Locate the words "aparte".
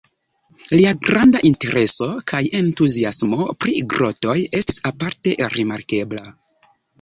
4.93-5.37